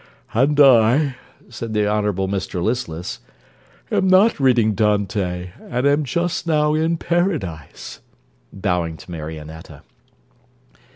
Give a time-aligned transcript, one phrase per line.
[0.33, 1.15] 'And I'
[1.47, 3.19] said the Honourable Mr Listless,
[3.91, 7.99] 'am not reading Dante, and am just now in Paradise,'
[8.51, 9.83] bowing to Marionetta.